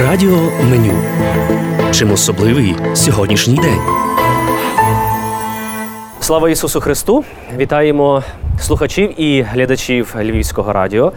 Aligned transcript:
Радіо 0.00 0.36
меню. 0.70 0.92
Чим 1.90 2.12
особливий 2.12 2.76
сьогоднішній 2.94 3.56
день? 3.56 3.78
Слава 6.20 6.50
Ісусу 6.50 6.80
Христу! 6.80 7.24
Вітаємо 7.56 8.22
слухачів 8.60 9.20
і 9.20 9.42
глядачів 9.42 10.14
Львівського 10.20 10.72
радіо. 10.72 11.12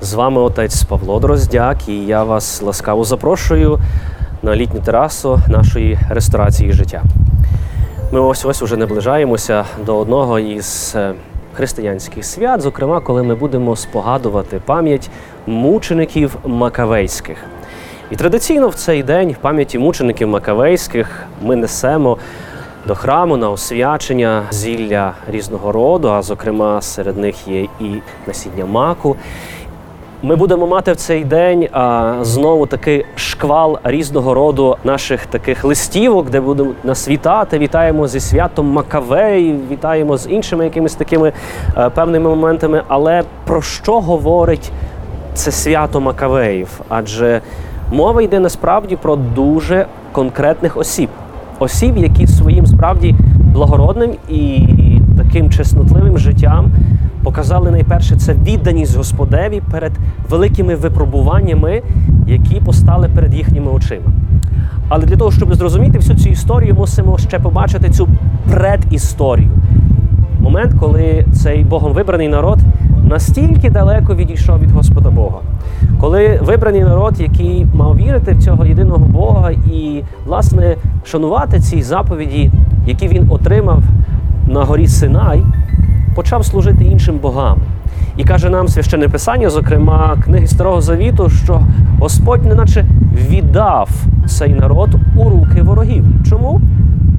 З 0.00 0.14
вами 0.14 0.40
отець 0.40 0.82
Павло 0.82 1.20
Дроздяк, 1.20 1.88
і 1.88 2.06
я 2.06 2.24
вас 2.24 2.62
ласкаво 2.62 3.04
запрошую 3.04 3.78
на 4.42 4.56
літню 4.56 4.80
терасу 4.80 5.40
нашої 5.48 5.98
ресторації 6.10 6.72
життя. 6.72 7.02
Ми 8.12 8.20
ось 8.20 8.44
ось 8.44 8.62
уже 8.62 8.76
наближаємося 8.76 9.64
до 9.86 9.98
одного 9.98 10.38
із 10.38 10.92
е, 10.96 11.14
християнських 11.54 12.24
свят, 12.24 12.60
зокрема, 12.60 13.00
коли 13.00 13.22
ми 13.22 13.34
будемо 13.34 13.76
спогадувати 13.76 14.60
пам'ять 14.66 15.10
мучеників 15.46 16.36
Макавейських. 16.44 17.36
І 18.10 18.16
традиційно 18.16 18.68
в 18.68 18.74
цей 18.74 19.02
день 19.02 19.32
в 19.32 19.36
пам'яті 19.36 19.78
мучеників 19.78 20.28
Макавейських 20.28 21.24
ми 21.42 21.56
несемо 21.56 22.18
до 22.86 22.94
храму 22.94 23.36
на 23.36 23.50
освячення 23.50 24.42
зілля 24.50 25.12
різного 25.30 25.72
роду, 25.72 26.08
а 26.08 26.22
зокрема 26.22 26.82
серед 26.82 27.18
них 27.18 27.48
є 27.48 27.62
і 27.62 28.02
насіння 28.26 28.66
маку. 28.66 29.16
Ми 30.22 30.36
будемо 30.36 30.66
мати 30.66 30.92
в 30.92 30.96
цей 30.96 31.24
день 31.24 31.68
а, 31.72 32.14
знову 32.22 32.66
такий 32.66 33.06
шквал 33.16 33.78
різного 33.84 34.34
роду 34.34 34.76
наших 34.84 35.26
таких 35.26 35.64
листівок, 35.64 36.30
де 36.30 36.40
будемо 36.40 36.72
нас 36.84 37.08
вітати. 37.08 37.58
Вітаємо 37.58 38.08
зі 38.08 38.20
святом 38.20 38.66
Макавей, 38.66 39.54
вітаємо 39.70 40.16
з 40.16 40.30
іншими 40.30 40.64
якимись 40.64 40.94
такими 40.94 41.32
а, 41.74 41.90
певними 41.90 42.28
моментами. 42.28 42.82
Але 42.88 43.22
про 43.46 43.62
що 43.62 44.00
говорить 44.00 44.70
це 45.34 45.50
свято 45.50 46.00
Макавеїв? 46.00 46.80
Адже 46.88 47.40
мова 47.92 48.22
йде 48.22 48.40
насправді 48.40 48.96
про 48.96 49.16
дуже 49.16 49.86
конкретних 50.12 50.76
осіб, 50.76 51.08
осіб, 51.58 51.96
які 51.96 52.26
своїм 52.26 52.66
справді 52.66 53.14
благородним 53.52 54.10
і 54.28 54.66
таким 55.18 55.50
чеснотливим 55.50 56.18
життям 56.18 56.72
показали 57.22 57.70
найперше 57.70 58.16
це 58.16 58.34
відданість 58.34 58.96
Господеві 58.96 59.62
перед 59.70 59.92
великими 60.28 60.74
випробуваннями, 60.74 61.82
які 62.26 62.60
постали 62.60 63.08
перед 63.14 63.34
їхніми 63.34 63.70
очима. 63.70 64.06
Але 64.88 65.06
для 65.06 65.16
того, 65.16 65.30
щоб 65.30 65.54
зрозуміти 65.54 65.98
всю 65.98 66.18
цю 66.18 66.28
історію, 66.28 66.74
мусимо 66.74 67.18
ще 67.18 67.38
побачити 67.38 67.90
цю 67.90 68.08
предісторію. 68.50 69.50
Момент, 70.40 70.74
коли 70.80 71.26
цей 71.32 71.64
Богом 71.64 71.92
вибраний 71.92 72.28
народ 72.28 72.58
настільки 73.04 73.70
далеко 73.70 74.14
відійшов 74.14 74.58
від 74.58 74.70
Господа 74.70 75.10
Бога, 75.10 75.38
коли 76.00 76.40
вибраний 76.42 76.80
народ, 76.80 77.20
який 77.20 77.66
мав 77.74 77.96
вірити 77.96 78.32
в 78.32 78.42
цього 78.42 78.66
єдиного 78.66 78.98
Бога 78.98 79.50
і, 79.50 80.02
власне, 80.26 80.76
шанувати 81.04 81.60
ці 81.60 81.82
заповіді, 81.82 82.50
які 82.86 83.08
він 83.08 83.26
отримав 83.30 83.82
на 84.46 84.64
горі 84.64 84.86
Синай, 84.86 85.42
почав 86.14 86.44
служити 86.44 86.84
іншим 86.84 87.18
богам. 87.22 87.58
І 88.16 88.24
каже 88.24 88.50
нам 88.50 88.68
священне 88.68 89.08
писання, 89.08 89.50
зокрема 89.50 90.16
книги 90.24 90.46
Старого 90.46 90.80
Завіту, 90.80 91.28
що 91.28 91.60
Господь 92.00 92.44
неначе 92.44 92.84
віддав 93.30 93.90
цей 94.26 94.54
народ 94.54 94.90
у 95.16 95.24
руки 95.24 95.62
ворогів. 95.62 96.04
Чому? 96.28 96.60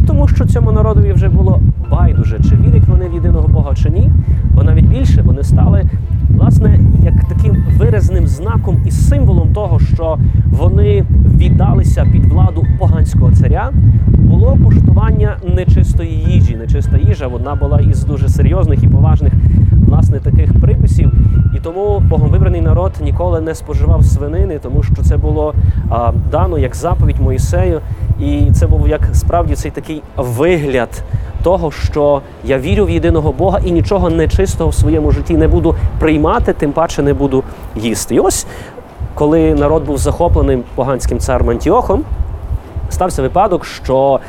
Тому 0.08 0.28
що 0.28 0.46
цьому 0.46 0.72
народові 0.72 1.14
вже 1.14 1.30
було 1.30 1.62
байдуже, 1.92 2.40
чи 2.50 2.56
вірять 2.56 2.88
вони 2.88 3.10
в 3.10 3.14
єдиного 3.14 3.48
Бога 3.48 3.76
чи 3.76 3.90
ні, 3.90 4.12
бо 4.54 4.64
навіть 4.64 4.86
більше 4.86 5.22
вони 5.22 5.44
стали 5.44 5.84
власне 6.30 6.80
як 7.04 7.14
таким 7.30 7.64
виразним 7.78 8.28
знаком 8.28 8.78
і 8.86 8.92
символом 8.92 9.54
того, 9.54 9.80
що 9.80 10.18
вони 10.46 11.06
віддалися 11.38 12.08
під 12.12 12.26
владу 12.26 12.66
поганського 12.80 13.32
царя. 13.32 13.72
Було 14.08 14.58
куштування 14.66 15.38
нечистої 15.56 16.12
їжі. 16.12 16.56
Нечиста 16.56 16.98
їжа 16.98 17.28
вона 17.28 17.56
була 17.56 17.80
із 17.80 18.04
дуже 18.04 18.30
серйозних 18.30 18.84
і 18.84 18.88
поважних 18.88 19.34
власне 19.72 20.20
таких 20.20 20.62
приписів. 20.62 21.12
І 21.56 21.60
тому 21.60 22.00
Богом 22.00 22.30
вибраний 22.30 22.62
народ 22.62 22.92
ніколи 23.04 23.42
не 23.42 23.56
споживав 23.56 24.06
свинини, 24.06 24.60
тому 24.60 24.84
що 24.84 24.96
це 24.96 25.18
було 25.18 25.54
а, 25.90 26.12
дано 26.32 26.58
як 26.58 26.76
заповідь 26.76 27.20
Моїсею. 27.22 27.80
І 28.20 28.52
це 28.54 28.68
був 28.68 28.88
як 28.88 29.10
справді 29.14 29.56
цей 29.56 29.72
такий 29.72 30.02
вигляд 30.18 31.04
того, 31.44 31.72
що 31.72 32.22
я 32.44 32.60
вірю 32.60 32.86
в 32.86 32.90
єдиного 32.90 33.32
Бога 33.32 33.60
і 33.66 33.72
нічого 33.72 34.10
нечистого 34.10 34.70
в 34.70 34.76
своєму 34.76 35.12
житті 35.12 35.34
не 35.34 35.48
буду 35.48 35.76
приймати, 36.00 36.54
тим 36.54 36.72
паче 36.72 37.02
не 37.02 37.14
буду 37.14 37.44
їсти. 37.76 38.16
І 38.16 38.20
ось 38.20 38.46
коли 39.14 39.54
народ 39.54 39.86
був 39.86 39.98
захоплений 39.98 40.64
поганським 40.76 41.20
царем 41.20 41.50
Антіохом, 41.50 42.04
стався 42.90 43.22
випадок, 43.22 43.66
що 43.66 44.20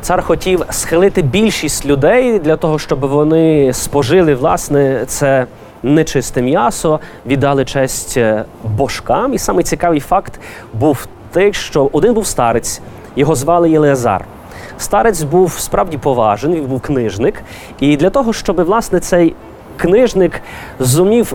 цар 0.00 0.22
хотів 0.22 0.64
схилити 0.70 1.22
більшість 1.22 1.86
людей 1.86 2.38
для 2.38 2.56
того, 2.56 2.78
щоб 2.78 3.00
вони 3.00 3.72
спожили 3.72 4.34
власне 4.34 5.04
це. 5.06 5.46
Нечисте 5.82 6.42
м'ясо, 6.42 7.00
віддали 7.26 7.64
честь 7.64 8.18
божкам. 8.64 9.34
І 9.34 9.38
саме 9.38 9.62
цікавий 9.62 10.00
факт 10.00 10.40
був 10.74 11.06
той, 11.32 11.52
що 11.52 11.90
один 11.92 12.14
був 12.14 12.26
старець, 12.26 12.80
його 13.16 13.34
звали 13.34 13.70
Єлеазар. 13.70 14.24
Старець 14.78 15.22
був 15.22 15.52
справді 15.52 15.98
поважений, 15.98 16.60
він 16.60 16.66
був 16.66 16.80
книжник. 16.80 17.42
І 17.80 17.96
для 17.96 18.10
того, 18.10 18.32
щоб 18.32 18.60
власне 18.64 19.00
цей 19.00 19.34
книжник 19.76 20.42
зумів 20.80 21.32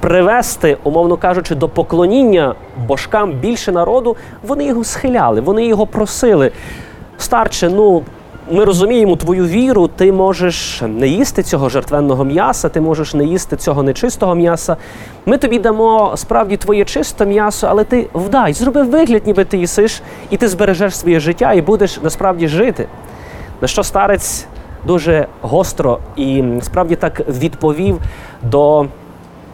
привести, 0.00 0.76
умовно 0.82 1.16
кажучи, 1.16 1.54
до 1.54 1.68
поклоніння 1.68 2.54
божкам 2.86 3.32
більше 3.32 3.72
народу, 3.72 4.16
вони 4.42 4.64
його 4.64 4.84
схиляли, 4.84 5.40
вони 5.40 5.66
його 5.66 5.86
просили. 5.86 6.52
Старче, 7.18 7.68
ну. 7.70 8.02
Ми 8.50 8.64
розуміємо 8.64 9.16
твою 9.16 9.46
віру, 9.46 9.88
ти 9.88 10.12
можеш 10.12 10.82
не 10.86 11.08
їсти 11.08 11.42
цього 11.42 11.68
жертвенного 11.68 12.24
м'яса, 12.24 12.68
ти 12.68 12.80
можеш 12.80 13.14
не 13.14 13.24
їсти 13.24 13.56
цього 13.56 13.82
нечистого 13.82 14.34
м'яса. 14.34 14.76
Ми 15.26 15.38
тобі 15.38 15.58
дамо 15.58 16.12
справді 16.16 16.56
твоє 16.56 16.84
чисте 16.84 17.26
м'ясо, 17.26 17.66
але 17.70 17.84
ти 17.84 18.06
вдай, 18.14 18.52
зроби 18.52 18.82
вигляд, 18.82 19.26
ніби 19.26 19.44
ти 19.44 19.58
їсиш, 19.58 20.02
і 20.30 20.36
ти 20.36 20.48
збережеш 20.48 20.96
своє 20.96 21.20
життя 21.20 21.52
і 21.52 21.62
будеш 21.62 22.00
насправді 22.02 22.48
жити. 22.48 22.86
На 23.60 23.68
що 23.68 23.82
старець 23.82 24.46
дуже 24.86 25.26
гостро 25.42 25.98
і 26.16 26.44
справді 26.62 26.96
так 26.96 27.28
відповів 27.28 27.98
до 28.42 28.86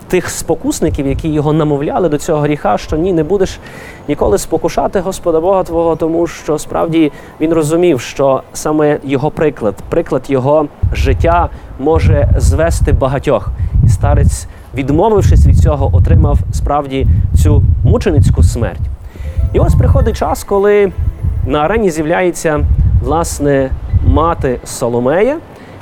тих 0.09 0.29
спокусників, 0.29 1.07
які 1.07 1.29
його 1.29 1.53
намовляли 1.53 2.09
до 2.09 2.19
цього 2.19 2.41
гріха, 2.41 2.79
що 2.79 2.97
ні, 2.97 3.13
не 3.13 3.25
будеш 3.25 3.61
ніколи 4.09 4.39
спокушати 4.39 5.01
Господа 5.01 5.41
Бога 5.41 5.63
Твого, 5.63 5.97
тому 5.97 6.27
що 6.27 6.59
справді 6.59 7.13
він 7.41 7.53
розумів, 7.53 8.01
що 8.01 8.43
саме 8.53 8.99
його 9.05 9.31
приклад, 9.31 9.75
приклад 9.89 10.23
його 10.29 10.67
життя 10.93 11.49
може 11.79 12.29
звести 12.39 12.93
багатьох. 12.93 13.51
І 13.87 13.89
старець, 13.89 14.47
відмовившись 14.75 15.47
від 15.47 15.59
цього, 15.59 15.91
отримав 15.97 16.39
справді 16.53 17.07
цю 17.43 17.63
мученицьку 17.85 18.43
смерть. 18.43 18.81
І 19.53 19.59
ось 19.59 19.75
приходить 19.75 20.17
час, 20.17 20.45
коли 20.45 20.93
на 21.47 21.59
арені 21.59 21.91
з'являється 21.91 22.67
власне 23.03 23.71
мати 24.07 24.59
Соломея, 24.65 25.37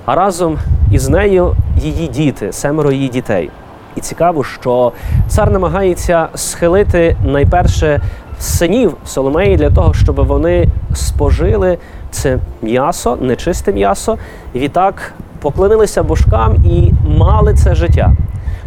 а 0.04 0.15
разом 0.15 0.59
із 0.93 1.09
нею 1.09 1.56
її 1.83 2.09
діти, 2.09 2.53
семеро 2.53 2.93
її 2.93 3.09
дітей. 3.09 3.50
І 3.97 4.00
цікаво, 4.00 4.44
що 4.44 4.92
цар 5.28 5.50
намагається 5.50 6.28
схилити 6.34 7.16
найперше 7.25 8.00
синів 8.38 8.97
Соломеї 9.06 9.56
для 9.56 9.70
того, 9.70 9.94
щоб 9.94 10.26
вони 10.26 10.69
спожили 10.94 11.78
це 12.10 12.38
м'ясо, 12.62 13.19
нечисте 13.20 13.72
м'ясо, 13.72 14.19
і 14.54 14.58
відтак 14.58 15.12
поклонилися 15.41 16.03
божкам 16.03 16.54
і 16.64 16.92
мали 17.19 17.54
це 17.54 17.75
життя. 17.75 18.12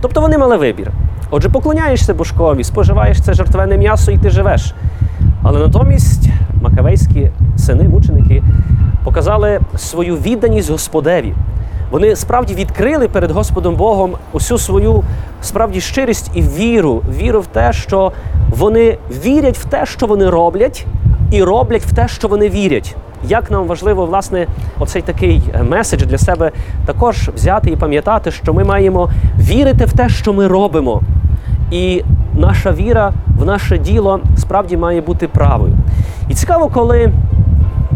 Тобто 0.01 0.21
вони 0.21 0.37
мали 0.37 0.57
вибір. 0.57 0.91
Отже, 1.31 1.49
поклоняєшся 1.49 2.13
божкові, 2.13 2.63
споживаєш 2.63 3.21
це 3.21 3.33
жертвене 3.33 3.77
м'ясо 3.77 4.11
і 4.11 4.17
ти 4.17 4.29
живеш. 4.29 4.73
Але 5.43 5.59
натомість 5.59 6.29
макавейські 6.61 7.31
сини, 7.57 7.83
мученики 7.83 8.43
показали 9.03 9.59
свою 9.77 10.15
відданість 10.15 10.71
Господеві. 10.71 11.33
Вони 11.91 12.15
справді 12.15 12.53
відкрили 12.53 13.07
перед 13.07 13.31
Господом 13.31 13.75
Богом 13.75 14.13
усю 14.31 14.57
свою 14.57 15.03
справді 15.41 15.81
щирість 15.81 16.31
і 16.33 16.41
віру, 16.41 17.01
віру 17.17 17.41
в 17.41 17.47
те, 17.47 17.73
що 17.73 18.11
вони 18.49 18.97
вірять 19.25 19.57
в 19.57 19.65
те, 19.65 19.85
що 19.85 20.07
вони 20.07 20.29
роблять, 20.29 20.85
і 21.31 21.43
роблять 21.43 21.81
в 21.81 21.95
те, 21.95 22.07
що 22.07 22.27
вони 22.27 22.49
вірять. 22.49 22.95
Як 23.27 23.51
нам 23.51 23.67
важливо, 23.67 24.05
власне, 24.05 24.47
оцей 24.79 25.01
такий 25.01 25.41
меседж 25.69 26.03
для 26.03 26.17
себе 26.17 26.51
також 26.85 27.29
взяти 27.35 27.69
і 27.69 27.75
пам'ятати, 27.75 28.31
що 28.31 28.53
ми 28.53 28.63
маємо 28.63 29.09
вірити 29.39 29.85
в 29.85 29.93
те, 29.93 30.09
що 30.09 30.33
ми 30.33 30.47
робимо. 30.47 31.01
І 31.71 32.03
наша 32.33 32.71
віра 32.71 33.13
в 33.39 33.45
наше 33.45 33.77
діло 33.77 34.19
справді 34.37 34.77
має 34.77 35.01
бути 35.01 35.27
правою. 35.27 35.73
І 36.29 36.33
цікаво, 36.33 36.69
коли 36.73 37.11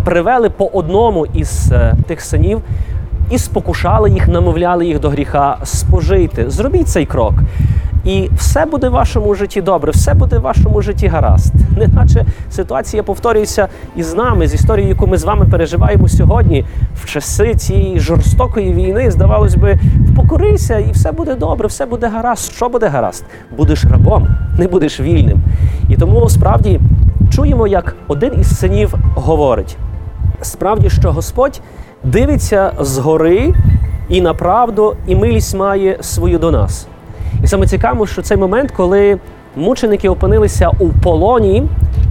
привели 0.06 0.50
по 0.50 0.66
одному 0.66 1.26
із 1.26 1.72
тих 2.08 2.22
синів 2.22 2.62
і 3.30 3.38
спокушали 3.38 4.10
їх, 4.10 4.28
намовляли 4.28 4.86
їх 4.86 5.00
до 5.00 5.10
гріха, 5.10 5.58
спожити. 5.64 6.50
Зробіть 6.50 6.88
цей 6.88 7.06
крок. 7.06 7.34
і 8.06 8.30
все 8.38 8.66
буде 8.66 8.90
в 8.90 8.92
вашому 8.92 9.36
житті 9.36 9.62
добре, 9.62 9.92
все 9.92 10.14
буде 10.14 10.38
в 10.38 10.42
вашому 10.42 10.82
житті 10.82 11.08
гаразд. 11.08 11.54
Неначе 11.78 12.26
ситуація 12.50 13.04
повторюється 13.04 13.68
і 13.96 14.04
з 14.04 14.16
нами, 14.16 14.48
з 14.48 14.54
історією, 14.54 14.94
яку 14.94 15.08
ми 15.08 15.18
з 15.18 15.24
вами 15.24 15.46
переживаємо 15.46 16.08
сьогодні, 16.08 16.66
в 16.96 17.06
часи 17.06 17.56
цієї 17.56 18.00
жорстокої 18.00 18.74
війни, 18.74 19.12
здавалось 19.12 19.56
би, 19.56 19.80
покорися, 20.16 20.78
і 20.78 20.92
все 20.92 21.12
буде 21.12 21.36
добре, 21.36 21.68
все 21.68 21.86
буде 21.86 22.08
гаразд. 22.08 22.52
Що 22.52 22.70
буде 22.70 22.88
гаразд? 22.88 23.26
Будеш 23.58 23.86
рабом, 23.86 24.28
не 24.58 24.68
будеш 24.68 25.00
вільним. 25.00 25.42
І 25.90 25.96
тому 25.96 26.30
справді 26.30 26.80
чуємо, 27.36 27.68
як 27.68 27.96
один 28.08 28.40
із 28.40 28.60
синів 28.60 28.94
говорить: 29.16 29.78
справді, 30.42 30.90
що 30.90 31.12
Господь 31.12 31.62
дивиться 32.04 32.72
згори 32.80 33.54
і 34.10 34.22
на 34.22 34.34
правду, 34.34 34.96
і 35.08 35.16
милість 35.16 35.56
має 35.56 35.98
свою 36.02 36.40
до 36.40 36.52
нас. 36.52 36.88
І 37.44 37.48
саме 37.48 37.68
цікаво, 37.68 38.08
що 38.08 38.22
цей 38.22 38.38
момент, 38.38 38.72
коли 38.72 39.18
мученики 39.56 40.10
опинилися 40.10 40.72
у 40.80 40.90
полоні, 40.90 41.64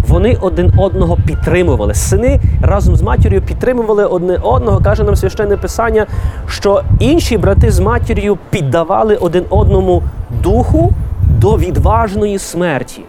вони 0.08 0.38
один 0.40 0.72
одного 0.78 1.18
підтримували. 1.26 1.94
Сини 1.94 2.40
разом 2.62 2.96
з 2.96 3.02
матір'ю 3.02 3.42
підтримували 3.42 4.04
одне 4.04 4.36
одного. 4.42 4.80
Каже 4.80 5.04
нам 5.04 5.16
священне 5.16 5.56
писання, 5.56 6.06
що 6.46 6.82
інші 6.98 7.38
брати 7.38 7.70
з 7.70 7.80
матір'ю 7.80 8.38
піддавали 8.50 9.16
один 9.16 9.44
одному 9.50 10.02
духу 10.42 10.92
до 11.40 11.56
відважної 11.56 12.38
смерті. 12.38 13.02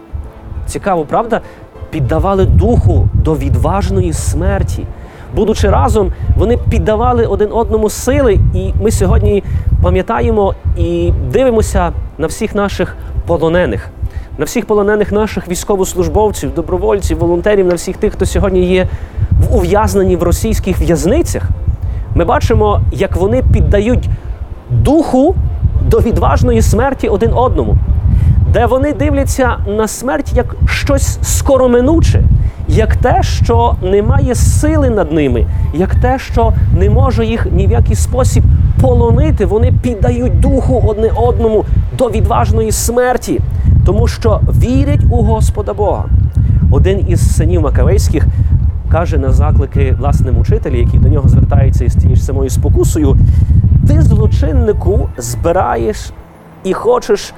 Цікаво, 0.66 1.04
правда? 1.04 1.40
Піддавали 1.90 2.46
духу 2.46 3.08
до 3.14 3.34
відважної 3.34 4.12
смерті. 4.12 4.86
Будучи 5.34 5.70
разом, 5.70 6.12
вони 6.36 6.56
піддавали 6.70 7.26
один 7.26 7.48
одному 7.52 7.90
сили, 7.90 8.38
і 8.54 8.72
ми 8.82 8.90
сьогодні 8.90 9.42
пам'ятаємо 9.82 10.54
і 10.76 11.12
дивимося 11.32 11.92
на 12.18 12.26
всіх 12.26 12.54
наших 12.54 12.96
полонених, 13.26 13.90
на 14.38 14.44
всіх 14.44 14.66
полонених 14.66 15.12
наших 15.12 15.48
військовослужбовців, 15.48 16.54
добровольців, 16.54 17.18
волонтерів, 17.18 17.66
на 17.66 17.74
всіх 17.74 17.96
тих, 17.96 18.12
хто 18.12 18.26
сьогодні 18.26 18.64
є 18.64 18.88
в 19.30 19.56
ув'язненні 19.56 20.16
в 20.16 20.22
російських 20.22 20.80
в'язницях. 20.80 21.42
Ми 22.14 22.24
бачимо, 22.24 22.80
як 22.92 23.16
вони 23.16 23.42
піддають 23.52 24.08
духу 24.70 25.34
до 25.88 25.98
відважної 25.98 26.62
смерті 26.62 27.08
один 27.08 27.32
одному, 27.34 27.76
де 28.52 28.66
вони 28.66 28.92
дивляться 28.92 29.56
на 29.66 29.88
смерть 29.88 30.32
як 30.34 30.56
щось 30.66 31.18
скороминуче, 31.22 32.22
як 32.70 32.96
те, 32.96 33.22
що 33.22 33.74
немає 33.82 34.34
сили 34.34 34.90
над 34.90 35.12
ними, 35.12 35.46
як 35.74 35.94
те, 35.94 36.18
що 36.18 36.52
не 36.78 36.90
може 36.90 37.26
їх 37.26 37.46
ні 37.52 37.66
в 37.66 37.70
який 37.70 37.96
спосіб 37.96 38.44
полонити. 38.80 39.46
Вони 39.46 39.72
піддають 39.82 40.40
духу 40.40 40.84
одне 40.86 41.10
одному 41.16 41.64
до 41.98 42.10
відважної 42.10 42.72
смерті, 42.72 43.40
тому 43.86 44.06
що 44.06 44.40
вірять 44.48 45.04
у 45.10 45.22
Господа 45.22 45.72
Бога. 45.72 46.04
Один 46.70 47.04
із 47.08 47.36
синів 47.36 47.60
Макавейських 47.60 48.26
каже 48.90 49.18
на 49.18 49.32
заклики 49.32 49.96
власним 49.98 50.38
учителі, 50.38 50.78
які 50.78 50.98
до 50.98 51.08
нього 51.08 51.28
звертаються 51.28 51.84
із 51.84 51.94
тією 51.94 52.16
ж 52.16 52.22
самою 52.22 52.50
спокусою: 52.50 53.16
ти 53.88 54.02
злочиннику 54.02 55.08
збираєш 55.18 56.10
і 56.64 56.72
хочеш 56.72 57.34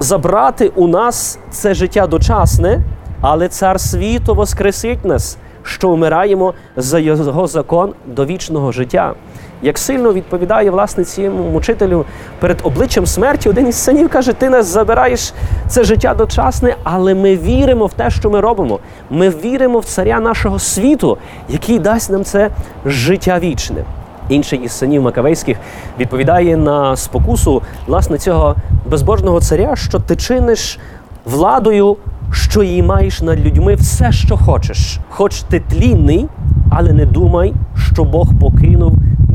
забрати 0.00 0.68
у 0.68 0.88
нас 0.88 1.38
це 1.50 1.74
життя 1.74 2.06
дочасне, 2.06 2.80
але 3.20 3.48
цар 3.48 3.80
світу 3.80 4.34
воскресить 4.34 5.04
нас, 5.04 5.38
що 5.62 5.90
вмираємо 5.90 6.54
за 6.76 6.98
його 6.98 7.46
закон 7.46 7.92
до 8.06 8.26
вічного 8.26 8.72
життя. 8.72 9.14
Як 9.62 9.78
сильно 9.78 10.12
відповідає 10.12 10.70
власне 10.70 11.04
цьому 11.04 11.50
мучителю 11.50 12.04
перед 12.38 12.58
обличчям 12.62 13.06
смерті, 13.06 13.48
один 13.48 13.68
із 13.68 13.76
синів 13.76 14.08
каже: 14.08 14.32
Ти 14.32 14.50
нас 14.50 14.66
забираєш 14.66 15.32
це 15.68 15.84
життя 15.84 16.14
дочасне, 16.14 16.76
але 16.82 17.14
ми 17.14 17.36
віримо 17.36 17.86
в 17.86 17.92
те, 17.92 18.10
що 18.10 18.30
ми 18.30 18.40
робимо. 18.40 18.78
Ми 19.10 19.28
віримо 19.28 19.78
в 19.78 19.84
царя 19.84 20.20
нашого 20.20 20.58
світу, 20.58 21.18
який 21.48 21.78
дасть 21.78 22.10
нам 22.10 22.24
це 22.24 22.50
життя 22.86 23.38
вічне. 23.38 23.84
Інший 24.28 24.58
із 24.58 24.72
синів 24.72 25.02
Макавейських 25.02 25.56
відповідає 25.98 26.56
на 26.56 26.96
спокусу 26.96 27.62
власне 27.86 28.18
цього 28.18 28.54
безбожного 28.86 29.40
царя, 29.40 29.76
що 29.76 29.98
ти 29.98 30.16
чиниш 30.16 30.78
владою, 31.24 31.96
що 32.32 32.62
її 32.62 32.82
маєш 32.82 33.22
над 33.22 33.40
людьми 33.40 33.74
все, 33.74 34.12
що 34.12 34.36
хочеш. 34.36 35.00
Хоч 35.08 35.42
ти 35.42 35.60
тлінний, 35.60 36.26
але 36.70 36.92
не 36.92 37.06
думай, 37.06 37.54
що 37.76 38.04
Бог 38.04 38.34
покинув 38.40 38.92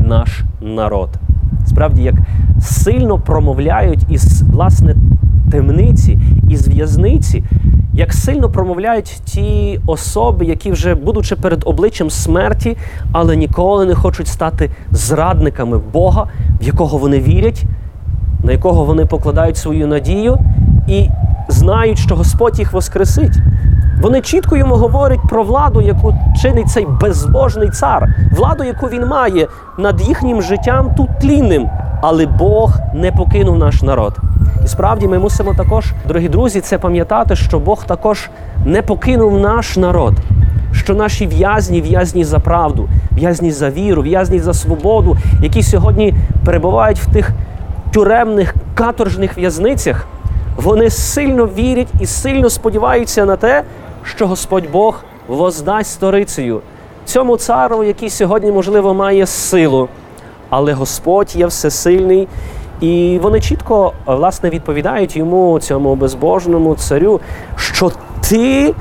наш 0.08 0.42
народ. 0.60 1.08
Справді, 1.66 2.02
як 2.02 2.14
сильно 2.60 3.18
промовляють 3.18 4.06
із 4.10 4.42
власне 4.42 4.94
темниці, 5.50 6.18
із 6.50 6.68
в'язниці, 6.68 7.44
як 7.92 8.12
сильно 8.12 8.50
промовляють 8.50 9.20
ті 9.24 9.80
особи, 9.86 10.46
які 10.46 10.72
вже 10.72 10.94
будучи 10.94 11.36
перед 11.36 11.62
обличчям 11.66 12.10
смерті, 12.10 12.76
але 13.12 13.36
ніколи 13.36 13.86
не 13.86 13.94
хочуть 13.94 14.28
стати 14.28 14.70
зрадниками 14.90 15.80
Бога, 15.92 16.26
в 16.60 16.64
якого 16.64 16.98
вони 16.98 17.20
вірять, 17.20 17.64
на 18.44 18.52
якого 18.52 18.84
вони 18.84 19.06
покладають 19.06 19.56
свою 19.56 19.86
надію 19.86 20.38
і 20.88 21.08
знають, 21.48 21.98
що 21.98 22.16
Господь 22.16 22.58
їх 22.58 22.72
воскресить. 22.72 23.38
Вони 24.00 24.20
чітко 24.20 24.56
йому 24.56 24.74
говорять 24.74 25.20
про 25.28 25.42
владу, 25.42 25.80
яку 25.80 26.14
чинить 26.42 26.68
цей 26.68 26.86
безбожний 27.00 27.70
цар, 27.70 28.08
владу, 28.32 28.64
яку 28.64 28.86
він 28.86 29.06
має 29.06 29.46
над 29.78 30.00
їхнім 30.00 30.42
життям 30.42 30.94
тут 30.96 31.08
тлінним. 31.20 31.70
Але 32.02 32.26
Бог 32.26 32.78
не 32.94 33.12
покинув 33.12 33.58
наш 33.58 33.82
народ. 33.82 34.16
І 34.64 34.68
справді 34.68 35.06
ми 35.06 35.18
мусимо 35.18 35.54
також, 35.54 35.92
дорогі 36.08 36.28
друзі, 36.28 36.60
це 36.60 36.78
пам'ятати, 36.78 37.36
що 37.36 37.58
Бог 37.58 37.84
також 37.84 38.30
не 38.64 38.82
покинув 38.82 39.40
наш 39.40 39.76
народ, 39.76 40.14
що 40.72 40.94
наші 40.94 41.26
в'язні, 41.26 41.80
в'язні 41.80 42.24
за 42.24 42.38
правду, 42.38 42.88
в'язні 43.12 43.50
за 43.50 43.70
віру, 43.70 44.02
в'язні 44.02 44.38
за 44.38 44.54
свободу, 44.54 45.16
які 45.42 45.62
сьогодні 45.62 46.14
перебувають 46.44 46.98
в 46.98 47.12
тих 47.12 47.30
тюремних 47.92 48.54
каторжних 48.74 49.38
в'язницях, 49.38 50.06
вони 50.56 50.90
сильно 50.90 51.46
вірять 51.46 51.88
і 52.00 52.06
сильно 52.06 52.50
сподіваються 52.50 53.24
на 53.24 53.36
те, 53.36 53.62
що 54.02 54.26
Господь 54.26 54.70
Бог 54.70 55.04
воздасть 55.28 55.92
сторицею 55.92 56.60
цьому 57.06 57.36
цару, 57.36 57.84
який 57.84 58.10
сьогодні, 58.10 58.52
можливо, 58.52 58.94
має 58.94 59.26
силу, 59.26 59.88
але 60.50 60.72
Господь 60.72 61.36
є 61.36 61.46
всесильний. 61.46 62.28
І 62.80 63.18
вони 63.22 63.40
чітко 63.40 63.92
власне 64.06 64.50
відповідають 64.50 65.16
йому, 65.16 65.60
цьому 65.60 65.94
безбожному 65.94 66.74
царю, 66.74 67.20
що 67.56 67.92
ти 68.28 68.74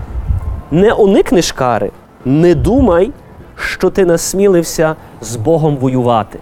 не 0.72 0.94
уникнеш 0.94 1.52
кари, 1.52 1.92
не 2.26 2.56
думай, 2.56 3.12
що 3.56 3.90
ти 3.90 4.06
насмілився 4.06 4.96
з 5.22 5.36
Богом 5.36 5.78
воювати. 5.78 6.40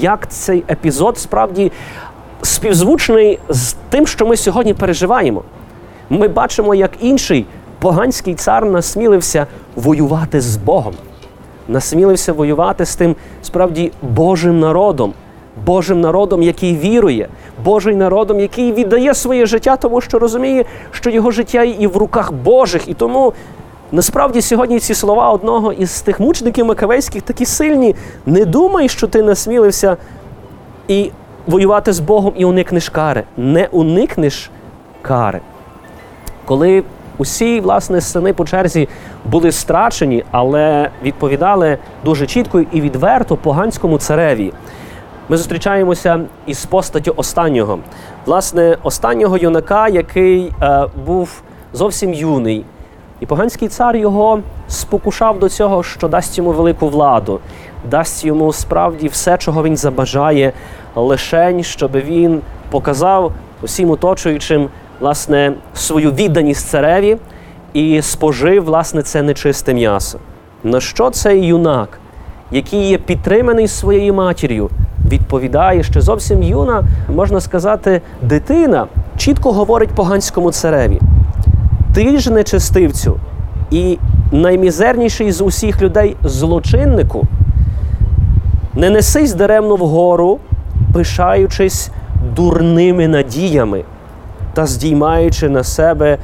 Як 0.00 0.30
цей 0.30 0.64
епізод 0.70 1.18
справді 1.18 1.72
співзвучний 2.42 3.38
з 3.48 3.74
тим, 3.88 4.06
що 4.06 4.26
ми 4.26 4.36
сьогодні 4.36 4.74
переживаємо? 4.74 5.42
Ми 6.10 6.28
бачимо, 6.28 6.74
як 6.74 6.90
інший 7.00 7.46
поганський 7.78 8.34
цар 8.34 8.64
насмілився 8.64 9.46
воювати 9.76 10.40
з 10.40 10.56
Богом, 10.56 10.94
насмілився 11.68 12.32
воювати 12.32 12.86
з 12.86 12.96
тим 12.96 13.16
справді 13.42 13.92
Божим 14.02 14.60
народом. 14.60 15.14
Божим 15.66 16.00
народом, 16.00 16.42
який 16.42 16.76
вірує, 16.76 17.28
Божим 17.64 17.98
народом, 17.98 18.40
який 18.40 18.72
віддає 18.72 19.14
своє 19.14 19.46
життя, 19.46 19.76
тому 19.76 20.00
що 20.00 20.18
розуміє, 20.18 20.64
що 20.90 21.10
його 21.10 21.30
життя 21.30 21.62
і 21.62 21.86
в 21.86 21.96
руках 21.96 22.32
Божих. 22.32 22.88
І 22.88 22.94
тому 22.94 23.32
насправді 23.92 24.42
сьогодні 24.42 24.78
ці 24.78 24.94
слова 24.94 25.30
одного 25.30 25.72
із 25.72 26.00
тих 26.00 26.20
мучеників 26.20 26.66
Макавейських 26.66 27.22
такі 27.22 27.46
сильні. 27.46 27.94
Не 28.26 28.44
думай, 28.44 28.88
що 28.88 29.06
ти 29.06 29.22
насмілився 29.22 29.96
і 30.88 31.10
воювати 31.48 31.92
з 31.92 32.00
Богом 32.00 32.32
і 32.36 32.44
уникнеш 32.44 32.88
кари. 32.88 33.22
Не 33.36 33.66
уникнеш 33.66 34.50
кари. 35.02 35.40
Коли 36.44 36.82
усі 37.18 37.60
власне 37.60 38.00
сини 38.00 38.32
по 38.32 38.44
черзі 38.44 38.88
були 39.24 39.52
страчені, 39.52 40.24
але 40.30 40.90
відповідали 41.02 41.78
дуже 42.04 42.26
чітко 42.26 42.60
і 42.72 42.80
відверто 42.80 43.36
поганському 43.36 43.98
цареві. 43.98 44.52
Ми 45.28 45.36
зустрічаємося 45.36 46.20
із 46.46 46.64
постаттю 46.66 47.12
останнього, 47.16 47.78
власне, 48.26 48.76
останнього 48.82 49.36
юнака, 49.36 49.88
який 49.88 50.52
е, 50.62 50.86
був 51.06 51.42
зовсім 51.72 52.14
юний. 52.14 52.64
І 53.20 53.26
поганський 53.26 53.68
цар 53.68 53.96
його 53.96 54.40
спокушав 54.68 55.38
до 55.38 55.48
цього, 55.48 55.82
що 55.82 56.08
дасть 56.08 56.38
йому 56.38 56.52
велику 56.52 56.88
владу, 56.88 57.40
дасть 57.90 58.24
йому 58.24 58.52
справді 58.52 59.08
все, 59.08 59.38
чого 59.38 59.62
він 59.62 59.76
забажає, 59.76 60.52
лишень, 60.96 61.62
щоб 61.62 61.92
він 61.92 62.40
показав 62.70 63.32
усім 63.62 63.90
оточуючим 63.90 64.68
власне, 65.00 65.52
свою 65.74 66.12
відданість 66.12 66.68
цареві 66.68 67.16
і 67.72 68.02
спожив 68.02 68.64
власне, 68.64 69.02
це 69.02 69.22
нечисте 69.22 69.74
м'ясо. 69.74 70.18
На 70.64 70.80
що 70.80 71.10
цей 71.10 71.46
юнак, 71.46 72.00
який 72.50 72.88
є 72.88 72.98
підтриманий 72.98 73.68
своєю 73.68 74.14
матір'ю, 74.14 74.70
відповідає, 75.10 75.82
що 75.82 76.00
зовсім 76.00 76.42
юна, 76.42 76.84
можна 77.14 77.40
сказати, 77.40 78.02
дитина, 78.22 78.86
чітко 79.16 79.52
говорить 79.52 79.90
поганському 79.90 80.52
цареві: 80.52 81.00
ти 81.94 82.18
ж 82.18 82.32
нечестивцю 82.32 83.20
і 83.70 83.98
наймізерніший 84.32 85.32
з 85.32 85.40
усіх 85.40 85.82
людей 85.82 86.16
злочиннику, 86.24 87.26
не 88.78 88.90
несись 88.90 89.34
даремно 89.34 89.76
вгору, 89.76 90.38
пишаючись 90.92 91.90
дурними 92.36 93.08
надіями 93.08 93.84
та 94.54 94.66
здіймаючи 94.66 95.48
на 95.48 95.64
себе 95.64 96.18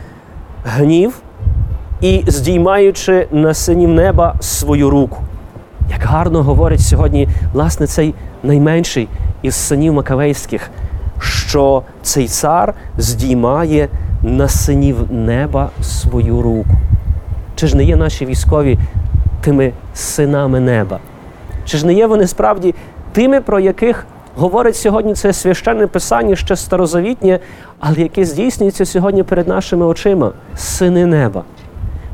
гнів 0.64 1.22
і 2.00 2.24
здіймаючи 2.26 3.26
на 3.30 3.54
синів 3.54 3.88
неба 3.88 4.34
свою 4.40 4.90
руку. 4.90 5.18
Як 5.90 6.02
гарно 6.02 6.42
говорить 6.42 6.80
сьогодні, 6.80 7.28
власне, 7.52 7.86
цей 7.86 8.14
найменший 8.42 9.08
із 9.42 9.54
синів 9.54 9.92
Макавейських, 9.92 10.70
що 11.18 11.82
цей 12.02 12.28
цар 12.28 12.74
здіймає 12.98 13.88
на 14.22 14.48
синів 14.48 14.96
неба 15.10 15.70
свою 15.82 16.42
руку. 16.42 16.76
Чи 17.56 17.66
ж 17.66 17.76
не 17.76 17.84
є 17.84 17.96
наші 17.96 18.26
військові 18.26 18.78
тими 19.40 19.72
синами 19.94 20.60
неба? 20.60 20.98
Чи 21.64 21.78
ж 21.78 21.86
не 21.86 21.94
є 21.94 22.06
вони 22.06 22.26
справді 22.26 22.74
тими, 23.12 23.40
про 23.40 23.60
яких 23.60 24.06
говорить 24.36 24.76
сьогодні 24.76 25.14
це 25.14 25.32
священне 25.32 25.86
писання 25.86 26.36
ще 26.36 26.56
старозавітнє, 26.56 27.38
але 27.80 27.96
яке 27.96 28.24
здійснюється 28.24 28.84
сьогодні 28.84 29.22
перед 29.22 29.48
нашими 29.48 29.86
очима 29.86 30.32
сини 30.56 31.06
неба? 31.06 31.42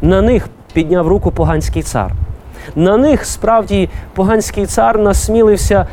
На 0.02 0.23
них 0.23 0.49
підняв 0.73 1.09
руку 1.09 1.30
поганський 1.30 1.83
цар. 1.83 2.12
На 2.76 2.97
них 2.97 3.25
справді 3.25 3.88
поганський 4.14 4.66
цар 4.66 4.99
насмілився 4.99 5.87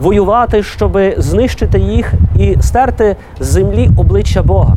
воювати, 0.00 0.62
щоб 0.62 0.98
знищити 1.16 1.78
їх 1.78 2.12
і 2.38 2.56
стерти 2.60 3.16
з 3.40 3.46
землі 3.46 3.90
обличчя 3.96 4.42
Бога. 4.42 4.76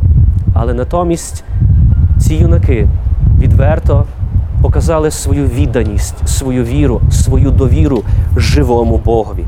Але 0.54 0.74
натомість 0.74 1.44
ці 2.18 2.34
юнаки 2.34 2.88
відверто 3.38 4.04
показали 4.66 5.10
свою 5.10 5.46
відданість, 5.46 6.28
свою 6.28 6.64
віру, 6.64 7.00
свою 7.10 7.50
довіру 7.50 8.02
живому 8.36 9.00
Богові. 9.04 9.44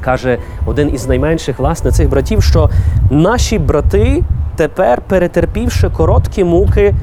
Каже 0.00 0.38
один 0.66 0.94
із 0.94 1.06
найменших 1.06 1.58
власне 1.58 1.90
цих 1.90 2.08
братів, 2.08 2.42
що 2.42 2.70
наші 3.10 3.58
брати 3.58 4.22
тепер, 4.56 5.00
перетерпівши 5.00 5.90
короткі 5.90 6.44
муки, 6.44 6.94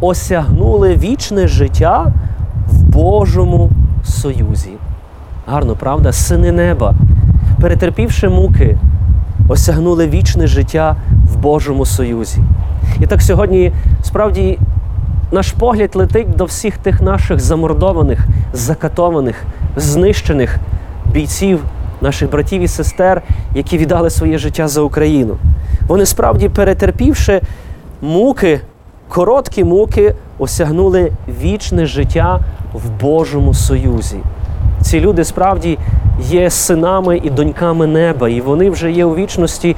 осягнули 0.00 0.96
вічне 0.96 1.48
життя 1.48 2.12
в 2.72 2.82
Божому 2.82 3.70
союзі. 4.04 4.72
Гарно, 5.46 5.76
правда? 5.76 6.12
Сини 6.12 6.52
неба, 6.52 6.94
перетерпівши 7.60 8.28
муки, 8.28 8.78
осягнули 9.48 10.08
вічне 10.08 10.46
життя 10.46 10.96
в 11.32 11.36
Божому 11.36 11.86
союзі. 11.86 12.38
І 13.00 13.06
так 13.06 13.22
сьогодні 13.22 13.72
справді 14.02 14.58
наш 15.32 15.52
погляд 15.52 15.96
летить 15.96 16.36
до 16.36 16.44
всіх 16.44 16.78
тих 16.78 17.00
наших 17.00 17.40
замордованих, 17.40 18.18
закатованих, 18.52 19.42
знищених 19.76 20.56
бійців, 21.12 21.60
наших 22.00 22.30
братів 22.30 22.62
і 22.62 22.68
сестер, 22.68 23.22
які 23.54 23.78
віддали 23.78 24.10
своє 24.10 24.38
життя 24.38 24.68
за 24.68 24.80
Україну. 24.80 25.36
Вони 25.88 26.06
справді, 26.06 26.48
перетерпівши 26.48 27.40
муки, 28.00 28.60
короткі 29.08 29.64
муки, 29.64 30.14
осягнули 30.38 31.12
вічне 31.42 31.86
життя 31.86 32.40
в 32.72 32.90
Божому 33.00 33.54
союзі. 33.54 34.16
Ці 34.82 35.00
люди 35.00 35.24
справді 35.24 35.78
є 36.20 36.50
синами 36.50 37.20
і 37.24 37.30
доньками 37.30 37.86
неба, 37.86 38.28
і 38.28 38.40
вони 38.40 38.70
вже 38.70 38.92
є 38.92 39.04
у 39.04 39.14
вічності 39.14 39.76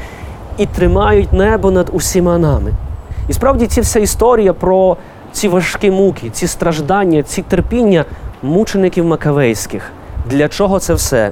і 0.59 0.67
тримають 0.67 1.33
небо 1.33 1.71
над 1.71 1.91
усіма 1.93 2.39
нами. 2.39 2.73
І 3.29 3.33
справді 3.33 3.67
ця 3.67 3.81
вся 3.81 4.01
історія 4.01 4.53
про 4.53 4.97
ці 5.39 5.49
важкі 5.49 5.91
муки, 5.91 6.31
ці 6.31 6.47
страждання, 6.47 7.23
ці 7.23 7.43
терпіння 7.43 8.05
мучеників 8.43 9.05
Макавейських. 9.05 9.91
Для 10.27 10.49
чого 10.49 10.79
це 10.79 10.95
все? 10.95 11.31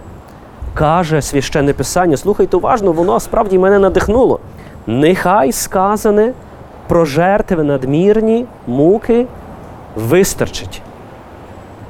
Каже 0.75 1.22
священне 1.22 1.72
писання, 1.72 2.16
слухайте 2.16 2.56
уважно, 2.56 2.92
воно 2.92 3.20
справді 3.20 3.58
мене 3.58 3.78
надихнуло. 3.78 4.40
Нехай 4.86 5.52
сказане 5.52 6.32
про 6.88 7.04
жертви 7.04 7.62
надмірні, 7.62 8.46
муки 8.66 9.26
вистачить. 9.96 10.82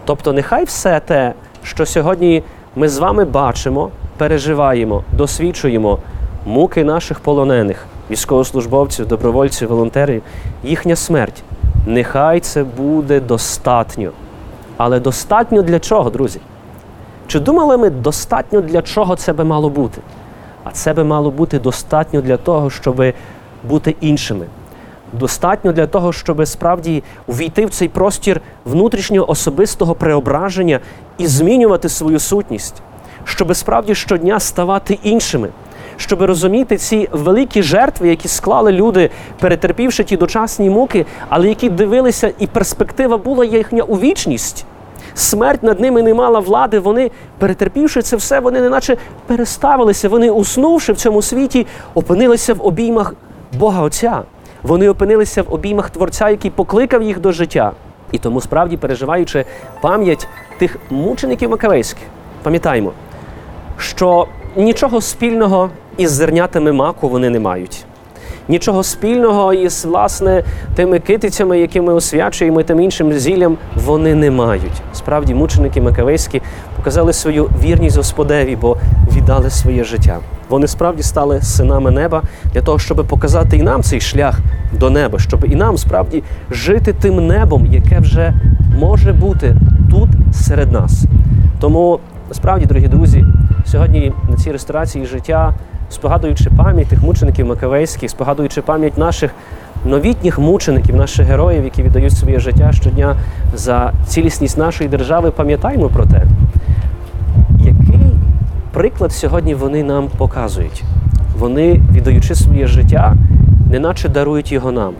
Тобто, 0.04 0.32
нехай 0.32 0.64
все 0.64 1.00
те, 1.00 1.32
що 1.62 1.86
сьогодні 1.86 2.42
ми 2.76 2.88
з 2.88 2.98
вами 2.98 3.24
бачимо, 3.24 3.90
переживаємо, 4.16 5.04
досвідчуємо 5.12 5.98
муки 6.46 6.84
наших 6.84 7.20
полонених, 7.20 7.86
військовослужбовців, 8.10 9.06
добровольців, 9.06 9.68
волонтерів, 9.68 10.22
їхня 10.64 10.96
смерть. 10.96 11.42
Нехай 11.86 12.40
це 12.40 12.64
буде 12.64 13.20
достатньо. 13.20 14.10
Але 14.76 15.00
достатньо 15.00 15.62
для 15.62 15.80
чого, 15.80 16.10
друзі? 16.10 16.40
Чи 17.26 17.40
думали 17.40 17.76
ми 17.76 17.90
достатньо 17.90 18.60
для 18.60 18.82
чого 18.82 19.16
це 19.16 19.32
би 19.32 19.44
мало 19.44 19.70
бути? 19.70 20.00
А 20.64 20.70
це 20.70 20.92
би 20.94 21.04
мало 21.04 21.30
бути 21.30 21.58
достатньо 21.58 22.20
для 22.20 22.36
того, 22.36 22.70
щоб 22.70 23.02
бути 23.68 23.96
іншими. 24.00 24.46
Достатньо 25.12 25.72
для 25.72 25.86
того, 25.86 26.12
щоб 26.12 26.46
справді 26.46 27.02
увійти 27.26 27.66
в 27.66 27.70
цей 27.70 27.88
простір 27.88 28.40
внутрішнього 28.64 29.30
особистого 29.30 29.94
преображення 29.94 30.80
і 31.18 31.26
змінювати 31.26 31.88
свою 31.88 32.18
сутність, 32.18 32.82
щоб 33.24 33.56
справді 33.56 33.94
щодня 33.94 34.40
ставати 34.40 34.98
іншими, 35.02 35.48
щоб 35.96 36.22
розуміти 36.22 36.76
ці 36.76 37.08
великі 37.12 37.62
жертви, 37.62 38.08
які 38.08 38.28
склали 38.28 38.72
люди, 38.72 39.10
перетерпівши 39.40 40.04
ті 40.04 40.16
дочасні 40.16 40.70
муки, 40.70 41.06
але 41.28 41.48
які 41.48 41.68
дивилися, 41.68 42.32
і 42.38 42.46
перспектива 42.46 43.18
була 43.18 43.44
їхня 43.44 43.82
у 43.82 43.98
вічність. 43.98 44.66
Смерть 45.14 45.62
над 45.62 45.80
ними 45.80 46.02
не 46.02 46.14
мала 46.14 46.40
влади. 46.40 46.78
Вони, 46.78 47.10
перетерпівши 47.38 48.02
це 48.02 48.16
все, 48.16 48.40
вони 48.40 48.60
неначе 48.60 48.96
переставилися. 49.26 50.08
Вони, 50.08 50.30
уснувши 50.30 50.92
в 50.92 50.96
цьому 50.96 51.22
світі, 51.22 51.66
опинилися 51.94 52.54
в 52.54 52.66
обіймах 52.66 53.14
Бога 53.58 53.82
Отця. 53.82 54.22
Вони 54.62 54.88
опинилися 54.88 55.42
в 55.42 55.54
обіймах 55.54 55.90
Творця, 55.90 56.30
який 56.30 56.50
покликав 56.50 57.02
їх 57.02 57.20
до 57.20 57.32
життя. 57.32 57.72
І 58.12 58.18
тому, 58.18 58.40
справді, 58.40 58.76
переживаючи 58.76 59.44
пам'ять 59.80 60.28
тих 60.58 60.76
мучеників 60.90 61.50
Макавейських, 61.50 62.04
пам'ятаємо, 62.42 62.92
що 63.78 64.26
нічого 64.56 65.00
спільного 65.00 65.70
із 65.96 66.10
зернятами 66.10 66.72
маку 66.72 67.08
вони 67.08 67.30
не 67.30 67.40
мають. 67.40 67.84
Нічого 68.48 68.82
спільного 68.82 69.52
із 69.52 69.84
власне 69.84 70.44
тими 70.74 70.98
китицями, 70.98 71.58
які 71.58 71.80
ми 71.80 71.94
освячуємо, 71.94 72.60
і 72.60 72.64
тим 72.64 72.80
іншим 72.80 73.12
зіллям, 73.12 73.56
вони 73.74 74.14
не 74.14 74.30
мають. 74.30 74.82
Справді, 74.92 75.34
мученики 75.34 75.80
Макавейські 75.80 76.42
показали 76.76 77.12
свою 77.12 77.50
вірність 77.62 77.96
Господеві, 77.96 78.56
бо 78.56 78.76
віддали 79.16 79.50
своє 79.50 79.84
життя. 79.84 80.18
Вони 80.48 80.66
справді 80.66 81.02
стали 81.02 81.42
синами 81.42 81.90
неба 81.90 82.22
для 82.52 82.62
того, 82.62 82.78
щоб 82.78 83.06
показати 83.08 83.56
і 83.56 83.62
нам 83.62 83.82
цей 83.82 84.00
шлях 84.00 84.38
до 84.72 84.90
неба, 84.90 85.18
щоб 85.18 85.44
і 85.44 85.56
нам 85.56 85.78
справді 85.78 86.22
жити 86.50 86.92
тим 86.92 87.26
небом, 87.26 87.66
яке 87.66 87.98
вже 87.98 88.34
може 88.80 89.12
бути 89.12 89.56
тут 89.90 90.08
серед 90.32 90.72
нас. 90.72 91.04
Тому 91.60 92.00
насправді, 92.28 92.66
дорогі 92.66 92.88
друзі, 92.88 93.24
сьогодні 93.64 94.12
на 94.30 94.36
цій 94.36 94.52
ресторації 94.52 95.06
життя 95.06 95.54
спогадуючи 95.90 96.50
пам'ять 96.50 96.88
тих 96.88 97.02
мучеників 97.02 97.46
Макавейських, 97.46 98.10
спогадуючи 98.10 98.62
пам'ять 98.62 98.98
наших 98.98 99.30
новітніх 99.84 100.38
мучеників, 100.38 100.96
наших 100.96 101.26
героїв, 101.26 101.64
які 101.64 101.82
віддають 101.82 102.12
своє 102.12 102.40
життя 102.40 102.72
щодня 102.72 103.16
за 103.54 103.92
цілісність 104.06 104.58
нашої 104.58 104.90
держави, 104.90 105.30
пам'ятаємо 105.30 105.88
про 105.88 106.06
те, 106.06 106.22
який 107.58 108.10
приклад 108.72 109.12
сьогодні 109.12 109.54
вони 109.54 109.82
нам 109.82 110.08
показують. 110.16 110.84
Вони, 111.38 111.80
віддаючи 111.92 112.34
своє 112.34 112.66
життя, 112.66 113.14
неначе 113.70 114.08
дарують 114.08 114.52
його 114.52 114.72
нам. 114.72 114.92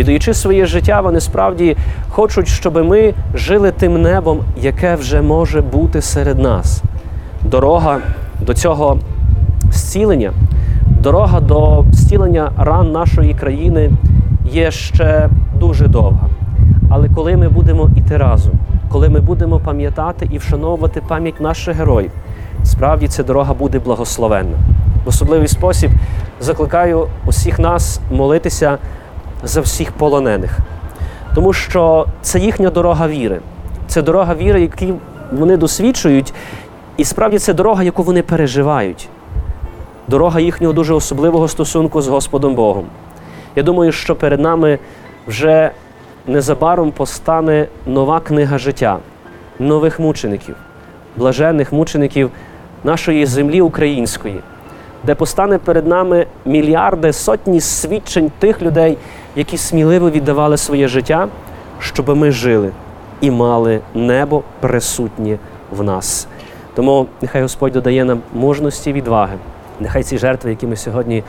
Віддаючи 0.00 0.34
своє 0.34 0.66
життя, 0.66 1.00
вони 1.00 1.20
справді 1.20 1.76
хочуть, 2.08 2.48
щоб 2.48 2.86
ми 2.86 3.14
жили 3.34 3.70
тим 3.70 4.02
небом, 4.02 4.40
яке 4.56 4.94
вже 4.94 5.22
може 5.22 5.60
бути 5.60 6.02
серед 6.02 6.38
нас. 6.38 6.82
Дорога 7.42 7.98
до 8.40 8.54
цього 8.54 8.98
зцілення, 9.72 10.32
дорога 10.86 11.40
до 11.40 11.84
зцілення 11.92 12.52
ран 12.56 12.92
нашої 12.92 13.34
країни 13.34 13.90
є 14.52 14.70
ще 14.70 15.28
дуже 15.54 15.86
довга. 15.86 16.28
Але 16.90 17.08
коли 17.08 17.36
ми 17.36 17.48
будемо 17.48 17.90
іти 17.96 18.16
разом, 18.16 18.52
коли 18.88 19.08
ми 19.08 19.20
будемо 19.20 19.58
пам'ятати 19.58 20.28
і 20.32 20.38
вшановувати 20.38 21.02
пам'ять 21.08 21.40
наших 21.40 21.76
героїв, 21.76 22.10
справді 22.64 23.08
ця 23.08 23.22
дорога 23.22 23.54
буде 23.54 23.78
благословенна. 23.78 24.56
В 25.04 25.08
особливий 25.08 25.48
спосіб 25.48 25.90
закликаю 26.40 27.06
усіх 27.26 27.58
нас 27.58 28.00
молитися 28.10 28.78
за 29.42 29.60
всіх 29.60 29.92
полонених, 29.92 30.58
тому 31.34 31.52
що 31.52 32.06
це 32.22 32.38
їхня 32.38 32.70
дорога 32.70 33.08
віри, 33.08 33.40
це 33.86 34.02
дорога 34.02 34.34
віри, 34.34 34.60
яку 34.60 34.98
вони 35.32 35.56
досвідчують, 35.56 36.34
і 36.96 37.04
справді 37.04 37.38
це 37.38 37.54
дорога, 37.54 37.82
яку 37.82 38.02
вони 38.02 38.22
переживають. 38.22 39.08
Дорога 40.08 40.40
їхнього 40.40 40.72
дуже 40.72 40.94
особливого 40.94 41.48
стосунку 41.48 42.02
з 42.02 42.08
Господом 42.08 42.54
Богом. 42.54 42.84
Я 43.56 43.62
думаю, 43.62 43.92
що 43.92 44.16
перед 44.16 44.40
нами 44.40 44.78
вже 45.26 45.70
незабаром 46.26 46.92
постане 46.92 47.66
нова 47.86 48.20
книга 48.20 48.58
життя 48.58 48.98
нових 49.58 50.00
мучеників, 50.00 50.56
блаженних 51.16 51.72
мучеників 51.72 52.30
нашої 52.84 53.26
землі 53.26 53.60
української, 53.60 54.40
де 55.04 55.14
постане 55.14 55.58
перед 55.58 55.86
нами 55.86 56.26
мільярди, 56.44 57.12
сотні 57.12 57.60
свідчень 57.60 58.30
тих 58.38 58.62
людей, 58.62 58.98
які 59.36 59.56
сміливо 59.56 60.10
віддавали 60.10 60.56
своє 60.56 60.88
життя, 60.88 61.28
щоб 61.78 62.16
ми 62.16 62.30
жили 62.30 62.70
і 63.20 63.30
мали 63.30 63.80
небо 63.94 64.42
присутнє 64.60 65.38
в 65.70 65.82
нас. 65.82 66.28
Тому 66.74 67.06
нехай 67.20 67.42
Господь 67.42 67.72
додає 67.72 68.04
нам 68.04 68.20
мужності 68.34 68.90
і 68.90 68.92
відваги. 68.92 69.36
Нехай 69.80 70.02
ці 70.02 70.18
жертви, 70.18 70.50
які 70.50 70.66
ми 70.66 70.76
сьогодні 70.76 71.22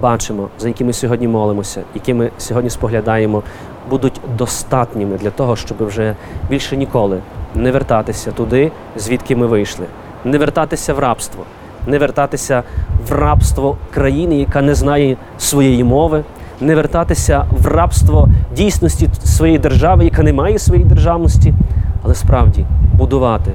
бачимо, 0.00 0.48
за 0.58 0.68
які 0.68 0.84
ми 0.84 0.92
сьогодні 0.92 1.28
молимося, 1.28 1.82
які 1.94 2.14
ми 2.14 2.30
сьогодні 2.38 2.70
споглядаємо, 2.70 3.42
будуть 3.90 4.20
достатніми 4.38 5.16
для 5.16 5.30
того, 5.30 5.56
щоб 5.56 5.86
вже 5.86 6.14
більше 6.48 6.76
ніколи 6.76 7.20
не 7.54 7.72
вертатися 7.72 8.30
туди, 8.32 8.72
звідки 8.96 9.36
ми 9.36 9.46
вийшли, 9.46 9.86
не 10.24 10.38
вертатися 10.38 10.94
в 10.94 10.98
рабство, 10.98 11.44
не 11.86 11.98
вертатися 11.98 12.62
в 13.08 13.12
рабство 13.12 13.76
країни, 13.94 14.36
яка 14.36 14.62
не 14.62 14.74
знає 14.74 15.16
своєї 15.38 15.84
мови, 15.84 16.24
не 16.60 16.74
вертатися 16.74 17.44
в 17.62 17.66
рабство 17.66 18.28
дійсності 18.56 19.08
своєї 19.24 19.58
держави, 19.58 20.04
яка 20.04 20.22
не 20.22 20.32
має 20.32 20.58
своєї 20.58 20.88
державності, 20.88 21.54
але 22.02 22.14
справді 22.14 22.66
будувати 22.94 23.50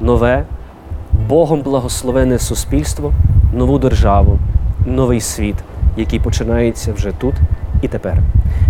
нове, 0.00 0.44
Богом 1.28 1.60
благословене 1.60 2.38
суспільство, 2.38 3.12
нову 3.54 3.78
державу, 3.78 4.38
новий 4.86 5.20
світ, 5.20 5.56
який 5.96 6.20
починається 6.20 6.92
вже 6.92 7.10
тут 7.10 7.34
і 7.82 7.88
тепер. 7.88 8.18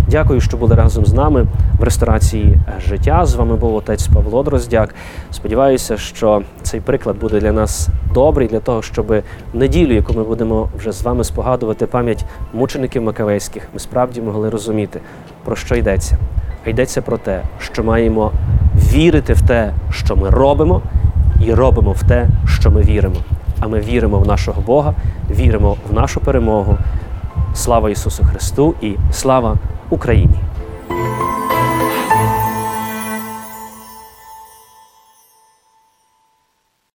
Дякую, 0.07 0.41
що 0.41 0.57
були 0.57 0.75
разом 0.75 1.05
з 1.05 1.13
нами 1.13 1.47
в 1.79 1.83
ресторації 1.83 2.59
життя. 2.87 3.25
З 3.25 3.35
вами 3.35 3.55
був 3.55 3.75
отець 3.75 4.07
Павло 4.07 4.43
Дроздяк. 4.43 4.95
Сподіваюся, 5.31 5.97
що 5.97 6.41
цей 6.65 6.79
приклад 6.81 7.17
буде 7.19 7.39
для 7.39 7.51
нас 7.51 7.89
добрий 8.13 8.47
для 8.47 8.59
того, 8.59 8.81
щоб 8.81 9.07
в 9.07 9.23
неділю, 9.53 9.93
яку 9.93 10.13
ми 10.13 10.23
будемо 10.23 10.69
вже 10.77 10.91
з 10.91 11.01
вами 11.01 11.23
спогадувати 11.23 11.85
пам'ять 11.85 12.25
мучеників 12.53 13.01
Макавейських, 13.01 13.67
ми 13.73 13.79
справді 13.79 14.21
могли 14.21 14.49
розуміти, 14.49 14.99
про 15.43 15.55
що 15.55 15.75
йдеться. 15.75 16.17
А 16.65 16.69
йдеться 16.69 17.01
про 17.01 17.17
те, 17.17 17.41
що 17.59 17.83
маємо 17.83 18.31
вірити 18.75 19.33
в 19.33 19.41
те, 19.41 19.73
що 19.89 20.15
ми 20.15 20.29
робимо, 20.29 20.81
і 21.45 21.53
робимо 21.53 21.91
в 21.91 22.03
те, 22.03 22.27
що 22.47 22.71
ми 22.71 22.81
віримо. 22.81 23.15
А 23.59 23.67
ми 23.67 23.79
віримо 23.79 24.19
в 24.19 24.27
нашого 24.27 24.61
Бога, 24.61 24.93
віримо 25.29 25.77
в 25.89 25.93
нашу 25.93 26.19
перемогу. 26.19 26.77
Слава 27.53 27.89
Ісусу 27.89 28.23
Христу 28.23 28.75
і 28.81 28.95
слава 29.11 29.55
Україні! 29.89 30.35